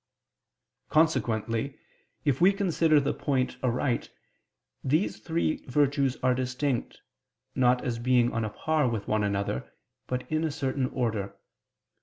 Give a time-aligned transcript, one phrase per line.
[0.89, 1.77] Consequently,
[2.25, 4.09] if we consider the point aright,
[4.83, 7.01] these three virtues are distinct,
[7.53, 9.71] not as being on a par with one another,
[10.07, 11.35] but in a certain order.